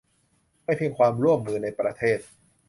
[0.63, 2.19] ไม่เพียงความร่วมมือในประเทศ